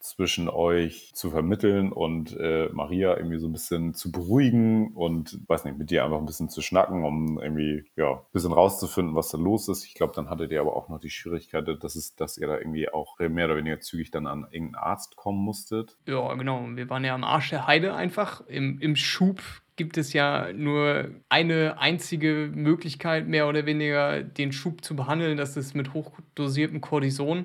[0.09, 5.65] zwischen euch zu vermitteln und äh, Maria irgendwie so ein bisschen zu beruhigen und weiß
[5.65, 9.31] nicht, mit dir einfach ein bisschen zu schnacken, um irgendwie ja ein bisschen rauszufinden, was
[9.31, 9.85] da los ist.
[9.85, 12.59] Ich glaube, dann hattet ihr aber auch noch die Schwierigkeit, dass es, dass ihr da
[12.59, 15.97] irgendwie auch mehr oder weniger zügig dann an irgendeinen Arzt kommen musstet.
[16.07, 16.67] Ja, genau.
[16.75, 18.47] Wir waren ja am Arsch der Heide einfach.
[18.47, 19.41] Im, im Schub
[19.77, 25.37] gibt es ja nur eine einzige Möglichkeit, mehr oder weniger den Schub zu behandeln.
[25.37, 27.45] Das ist mit hochdosiertem Cortison.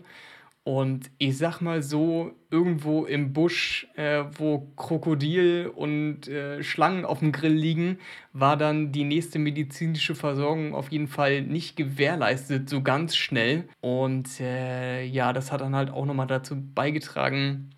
[0.63, 7.19] Und ich sag mal so, irgendwo im Busch, äh, wo Krokodil und äh, Schlangen auf
[7.19, 7.97] dem Grill liegen,
[8.31, 13.67] war dann die nächste medizinische Versorgung auf jeden Fall nicht gewährleistet, so ganz schnell.
[13.79, 17.71] Und äh, ja, das hat dann halt auch nochmal dazu beigetragen,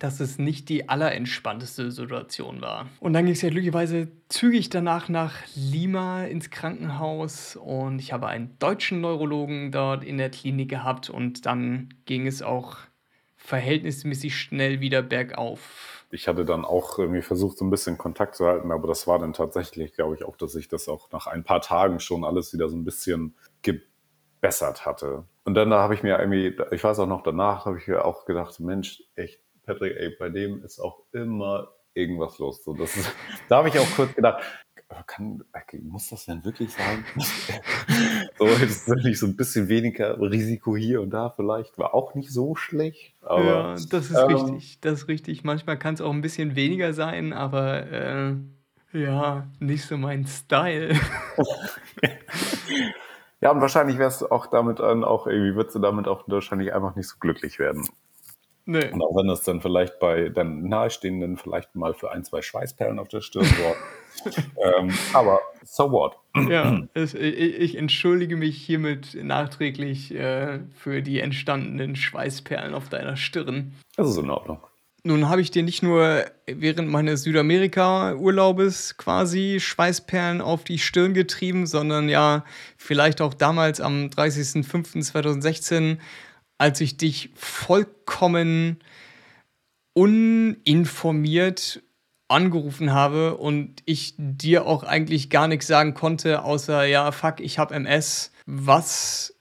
[0.00, 2.88] dass es nicht die allerentspannteste Situation war.
[2.98, 8.26] Und dann ging es ja glücklicherweise zügig danach nach Lima ins Krankenhaus und ich habe
[8.26, 12.78] einen deutschen Neurologen dort in der Klinik gehabt und dann ging es auch
[13.36, 16.06] verhältnismäßig schnell wieder bergauf.
[16.10, 19.18] Ich hatte dann auch irgendwie versucht, so ein bisschen Kontakt zu halten, aber das war
[19.18, 22.54] dann tatsächlich, glaube ich, auch, dass ich das auch nach ein paar Tagen schon alles
[22.54, 25.24] wieder so ein bisschen gebessert hatte.
[25.44, 28.04] Und dann da habe ich mir irgendwie, ich weiß auch noch danach, habe ich mir
[28.04, 32.64] auch gedacht, Mensch, echt, Patrick, ey, bei dem ist auch immer irgendwas los.
[32.64, 33.12] So, das ist,
[33.48, 34.42] da habe ich auch kurz gedacht,
[35.06, 35.44] kann,
[35.82, 37.04] muss das denn wirklich sein?
[38.38, 42.30] so, ist natürlich so ein bisschen weniger Risiko hier und da vielleicht, war auch nicht
[42.30, 43.14] so schlecht.
[43.22, 45.44] Aber, ja, das ist ähm, richtig, das ist richtig.
[45.44, 48.34] Manchmal kann es auch ein bisschen weniger sein, aber äh,
[48.92, 50.94] ja, nicht so mein Style.
[53.40, 56.96] ja, und wahrscheinlich wärst du auch damit auch irgendwie, würdest du damit auch wahrscheinlich einfach
[56.96, 57.88] nicht so glücklich werden.
[58.66, 58.90] Nee.
[58.90, 62.98] Und auch wenn das dann vielleicht bei deinen Nahestehenden vielleicht mal für ein, zwei Schweißperlen
[62.98, 64.38] auf der Stirn sorgt.
[64.78, 66.16] ähm, aber so what?
[66.48, 73.74] ja, es, ich, entschuldige mich hiermit nachträglich äh, für die entstandenen Schweißperlen auf deiner Stirn.
[73.96, 74.60] Das ist in Ordnung.
[75.02, 81.66] Nun habe ich dir nicht nur während meines Südamerika-Urlaubes quasi Schweißperlen auf die Stirn getrieben,
[81.66, 82.44] sondern ja
[82.76, 85.96] vielleicht auch damals am 30.05.2016
[86.60, 88.80] als ich dich vollkommen
[89.94, 91.82] uninformiert
[92.28, 97.58] angerufen habe und ich dir auch eigentlich gar nichts sagen konnte, außer ja, fuck, ich
[97.58, 98.30] habe MS.
[98.44, 99.34] Was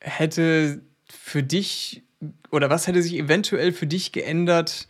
[0.00, 2.02] hätte für dich
[2.50, 4.88] oder was hätte sich eventuell für dich geändert,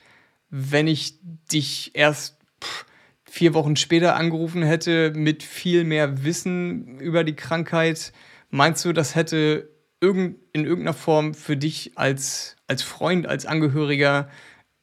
[0.48, 1.18] wenn ich
[1.52, 2.86] dich erst pff,
[3.24, 8.14] vier Wochen später angerufen hätte mit viel mehr Wissen über die Krankheit?
[8.48, 14.28] Meinst du, das hätte irgend, in irgendeiner Form für dich als, als Freund, als Angehöriger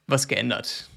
[0.08, 0.90] was geändert?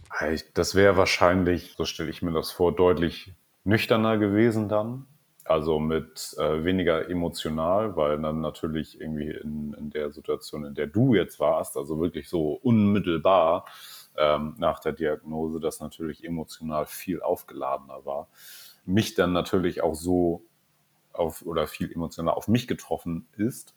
[0.54, 3.32] Das wäre wahrscheinlich, so stelle ich mir das vor, deutlich
[3.64, 5.06] nüchterner gewesen dann.
[5.46, 10.86] Also mit äh, weniger emotional, weil dann natürlich irgendwie in, in der Situation, in der
[10.86, 13.66] du jetzt warst, also wirklich so unmittelbar
[14.16, 18.28] ähm, nach der Diagnose, das natürlich emotional viel aufgeladener war.
[18.86, 20.46] Mich dann natürlich auch so
[21.12, 23.74] auf oder viel emotional auf mich getroffen ist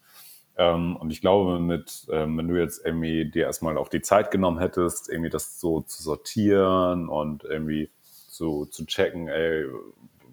[0.57, 4.59] und ich glaube, mit, ähm, wenn du jetzt irgendwie dir erstmal auch die Zeit genommen
[4.59, 9.65] hättest, irgendwie das so zu sortieren und irgendwie so zu checken, ey,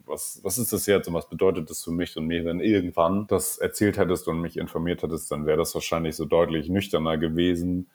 [0.07, 3.27] was, was ist das jetzt und was bedeutet das für mich und mir, wenn irgendwann
[3.27, 7.89] das erzählt hättest und mich informiert hättest, dann wäre das wahrscheinlich so deutlich nüchterner gewesen.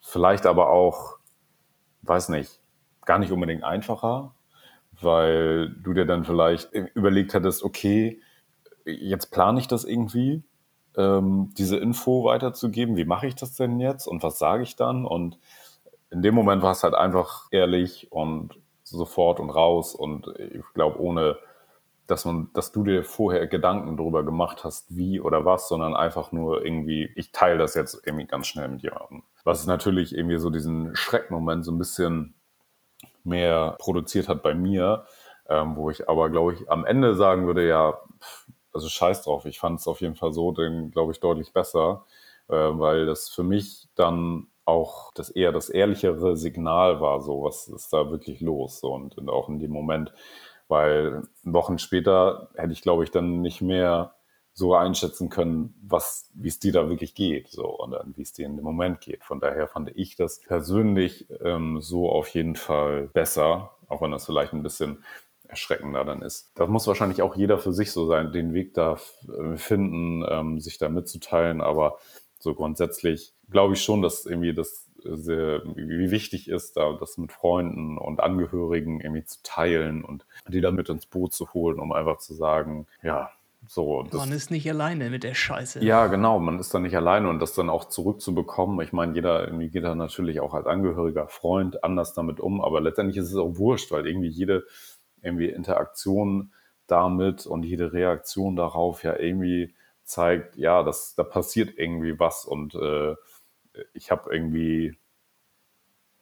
[0.00, 1.18] Vielleicht aber auch,
[2.02, 2.60] weiß nicht,
[3.04, 4.34] gar nicht unbedingt einfacher,
[5.00, 8.20] weil du dir dann vielleicht überlegt hättest, okay,
[8.84, 10.42] jetzt plane ich das irgendwie
[10.96, 12.96] ähm, diese Info weiterzugeben.
[12.96, 15.04] Wie mache ich das denn jetzt und was sage ich dann?
[15.04, 15.38] Und
[16.10, 19.94] in dem Moment war es halt einfach ehrlich und sofort und raus.
[19.94, 21.38] Und ich glaube, ohne
[22.06, 26.32] dass man, dass du dir vorher Gedanken darüber gemacht hast, wie oder was, sondern einfach
[26.32, 29.22] nur irgendwie, ich teile das jetzt irgendwie ganz schnell mit jemandem.
[29.44, 32.34] Was natürlich irgendwie so diesen Schreckmoment so ein bisschen
[33.24, 35.06] mehr produziert hat bei mir,
[35.48, 37.98] ähm, wo ich aber, glaube ich, am Ende sagen würde, ja,
[38.74, 39.44] also scheiß drauf.
[39.46, 42.04] Ich fand es auf jeden Fall so, den glaube ich deutlich besser,
[42.48, 47.68] äh, weil das für mich dann auch das eher das ehrlichere Signal war, so was
[47.68, 50.12] ist da wirklich los so, und, und auch in dem Moment,
[50.68, 54.14] weil Wochen später hätte ich glaube ich dann nicht mehr
[54.54, 58.46] so einschätzen können, was, wie es dir da wirklich geht, so und wie es dir
[58.46, 59.24] in dem Moment geht.
[59.24, 64.26] Von daher fand ich das persönlich ähm, so auf jeden Fall besser, auch wenn das
[64.26, 65.04] vielleicht ein bisschen
[65.48, 66.50] erschreckender dann ist.
[66.54, 70.60] Das muss wahrscheinlich auch jeder für sich so sein, den Weg da äh, finden, ähm,
[70.60, 71.60] sich da mitzuteilen.
[71.60, 71.98] Aber
[72.38, 77.30] so grundsätzlich glaube ich schon, dass irgendwie das sehr, wie wichtig ist, da das mit
[77.30, 81.92] Freunden und Angehörigen irgendwie zu teilen und die dann mit ins Boot zu holen, um
[81.92, 83.30] einfach zu sagen, ja,
[83.66, 84.06] so.
[84.12, 85.82] Man ist nicht alleine mit der Scheiße.
[85.82, 88.80] Ja, genau, man ist dann nicht alleine und das dann auch zurückzubekommen.
[88.80, 92.80] Ich meine, jeder irgendwie geht da natürlich auch als Angehöriger, Freund anders damit um, aber
[92.80, 94.64] letztendlich ist es auch wurscht, weil irgendwie jede
[95.24, 96.52] irgendwie Interaktion
[96.86, 102.74] damit und jede Reaktion darauf ja irgendwie zeigt, ja, das, da passiert irgendwie was und
[102.74, 103.14] äh,
[103.92, 104.96] ich habe irgendwie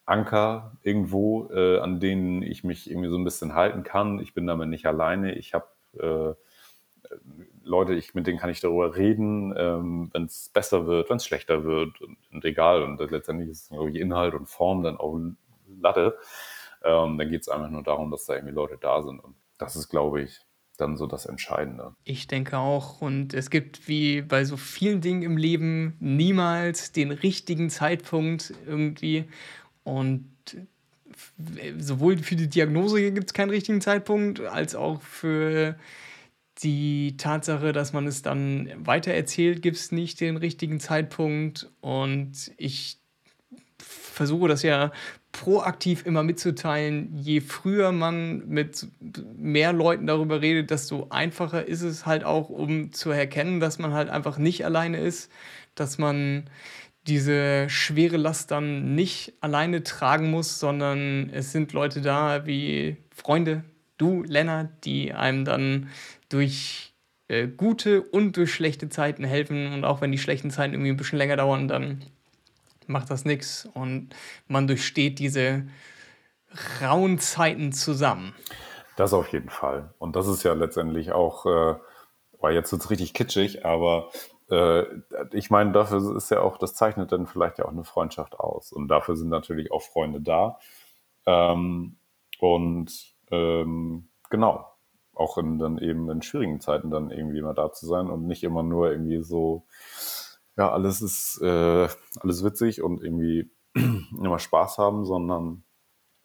[0.04, 4.18] Anker irgendwo, äh, an denen ich mich irgendwie so ein bisschen halten kann.
[4.20, 5.34] Ich bin damit nicht alleine.
[5.34, 5.66] Ich habe
[5.98, 6.34] äh,
[7.64, 11.26] Leute, ich, mit denen kann ich darüber reden, ähm, wenn es besser wird, wenn es
[11.26, 12.82] schlechter wird und, und, egal.
[12.82, 15.18] Und letztendlich ist es Inhalt und Form dann auch
[15.80, 16.18] Latte.
[16.84, 19.20] Ähm, dann geht es einfach nur darum, dass da irgendwie Leute da sind.
[19.20, 20.40] Und das ist, glaube ich,
[20.76, 21.94] dann so das Entscheidende.
[22.04, 23.00] Ich denke auch.
[23.00, 29.24] Und es gibt wie bei so vielen Dingen im Leben niemals den richtigen Zeitpunkt irgendwie.
[29.84, 30.28] Und
[31.78, 35.76] sowohl für die Diagnose gibt es keinen richtigen Zeitpunkt, als auch für
[36.62, 41.70] die Tatsache, dass man es dann weitererzählt, gibt es nicht den richtigen Zeitpunkt.
[41.80, 42.98] Und ich
[43.78, 44.92] versuche das ja
[45.32, 48.86] proaktiv immer mitzuteilen, je früher man mit
[49.36, 53.92] mehr Leuten darüber redet, desto einfacher ist es halt auch, um zu erkennen, dass man
[53.92, 55.32] halt einfach nicht alleine ist,
[55.74, 56.44] dass man
[57.06, 63.64] diese schwere Last dann nicht alleine tragen muss, sondern es sind Leute da wie Freunde,
[63.98, 65.88] du, Lennart, die einem dann
[66.28, 66.92] durch
[67.28, 69.72] äh, gute und durch schlechte Zeiten helfen.
[69.72, 72.02] Und auch wenn die schlechten Zeiten irgendwie ein bisschen länger dauern, dann
[72.88, 74.10] macht das nichts und
[74.48, 75.66] man durchsteht diese
[76.80, 78.34] rauen Zeiten zusammen.
[78.96, 79.94] Das auf jeden Fall.
[79.98, 84.10] Und das ist ja letztendlich auch, äh, jetzt wird es richtig kitschig, aber
[84.50, 84.84] äh,
[85.32, 88.72] ich meine, dafür ist ja auch, das zeichnet dann vielleicht ja auch eine Freundschaft aus.
[88.72, 90.58] Und dafür sind natürlich auch Freunde da.
[91.24, 91.96] Ähm,
[92.38, 94.66] und ähm, genau,
[95.14, 98.44] auch in, dann eben in schwierigen Zeiten dann irgendwie immer da zu sein und nicht
[98.44, 99.64] immer nur irgendwie so,
[100.56, 101.88] ja, alles ist äh,
[102.20, 105.64] alles witzig und irgendwie immer Spaß haben, sondern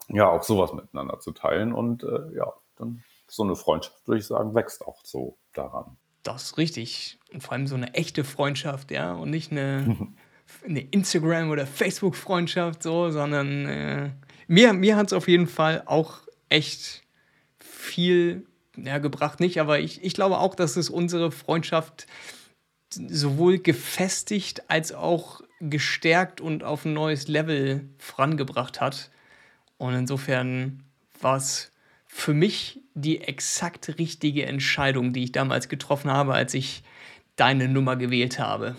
[0.09, 4.25] ja, auch sowas miteinander zu teilen und äh, ja, dann so eine Freundschaft, würde ich
[4.25, 5.97] sagen, wächst auch so daran.
[6.23, 7.19] Das ist richtig.
[7.33, 10.13] Und vor allem so eine echte Freundschaft, ja, und nicht eine,
[10.65, 14.11] eine Instagram- oder Facebook-Freundschaft, so, sondern äh,
[14.47, 17.03] mir, mir hat es auf jeden Fall auch echt
[17.59, 18.45] viel
[18.77, 22.07] ja, gebracht, nicht, aber ich, ich glaube auch, dass es unsere Freundschaft
[22.89, 29.11] sowohl gefestigt als auch gestärkt und auf ein neues Level vorangebracht hat.
[29.77, 30.83] Und insofern
[31.19, 31.71] war es
[32.05, 36.83] für mich die exakt richtige Entscheidung, die ich damals getroffen habe, als ich
[37.35, 38.75] deine Nummer gewählt habe.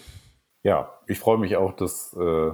[0.62, 2.50] Ja, ich freue mich auch, dass äh,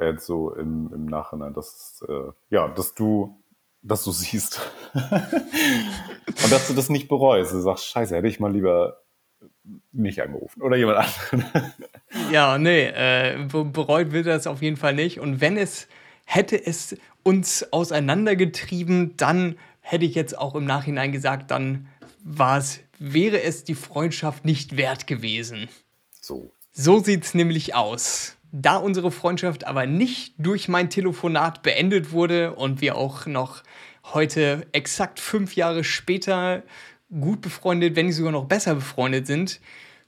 [0.00, 3.42] jetzt so im, im Nachhinein, dass, äh, ja, dass du,
[3.82, 4.60] dass du siehst
[4.94, 7.52] und dass du das nicht bereust.
[7.52, 8.99] Du sagst, scheiße, hätte ich mal lieber
[9.92, 11.72] nicht angerufen oder jemand anderen.
[12.32, 15.20] ja, nee, äh, bereut wird das auf jeden Fall nicht.
[15.20, 15.88] Und wenn es
[16.24, 21.88] hätte es uns auseinandergetrieben, dann hätte ich jetzt auch im Nachhinein gesagt, dann
[22.22, 25.68] war es, wäre es die Freundschaft nicht wert gewesen.
[26.20, 26.52] So.
[26.72, 28.36] So sieht es nämlich aus.
[28.52, 33.62] Da unsere Freundschaft aber nicht durch mein Telefonat beendet wurde und wir auch noch
[34.12, 36.62] heute exakt fünf Jahre später
[37.18, 39.60] gut befreundet, wenn nicht sogar noch besser befreundet sind,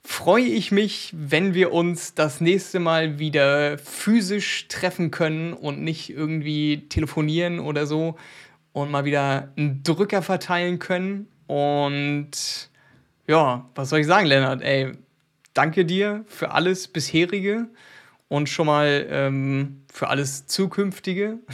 [0.03, 6.09] freue ich mich, wenn wir uns das nächste Mal wieder physisch treffen können und nicht
[6.09, 8.15] irgendwie telefonieren oder so
[8.73, 11.27] und mal wieder einen Drücker verteilen können.
[11.47, 12.69] Und
[13.27, 14.61] ja, was soll ich sagen, Lennart?
[14.61, 14.91] Ey,
[15.53, 17.67] danke dir für alles bisherige
[18.27, 21.39] und schon mal ähm, für alles zukünftige.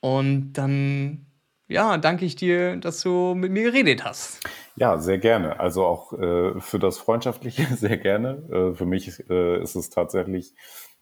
[0.00, 1.26] Und dann
[1.70, 4.40] ja, danke ich dir, dass du mit mir geredet hast.
[4.76, 5.60] Ja, sehr gerne.
[5.60, 8.42] Also auch äh, für das Freundschaftliche sehr gerne.
[8.50, 10.54] Äh, für mich äh, ist es tatsächlich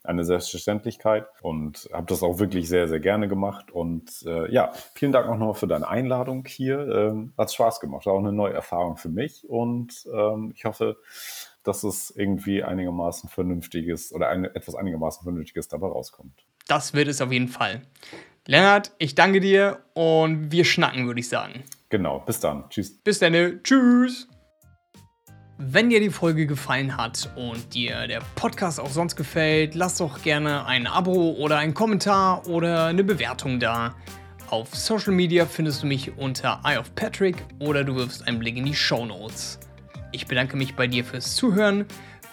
[0.05, 3.71] eine Selbstverständlichkeit und habe das auch wirklich sehr, sehr gerne gemacht.
[3.71, 6.79] Und äh, ja, vielen Dank auch nochmal für deine Einladung hier.
[6.89, 10.97] Ähm, hat Spaß gemacht, war auch eine neue Erfahrung für mich und ähm, ich hoffe,
[11.63, 16.45] dass es irgendwie einigermaßen vernünftiges oder eine, etwas einigermaßen vernünftiges dabei rauskommt.
[16.67, 17.83] Das wird es auf jeden Fall.
[18.51, 21.65] Lennart, ich danke dir und wir schnacken, würde ich sagen.
[21.91, 22.65] Genau, bis dann.
[22.71, 22.99] Tschüss.
[23.05, 23.63] Bis dann.
[23.63, 24.27] Tschüss.
[25.59, 30.23] Wenn dir die Folge gefallen hat und dir der Podcast auch sonst gefällt, lass doch
[30.23, 33.95] gerne ein Abo oder einen Kommentar oder eine Bewertung da.
[34.49, 38.57] Auf Social Media findest du mich unter Eye of Patrick oder du wirfst einen Blick
[38.57, 39.59] in die Show Notes.
[40.11, 41.85] Ich bedanke mich bei dir fürs Zuhören,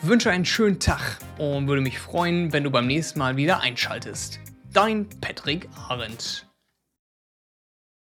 [0.02, 4.40] wünsche einen schönen Tag und würde mich freuen, wenn du beim nächsten Mal wieder einschaltest.
[4.76, 6.45] Dein Patrick Arendt.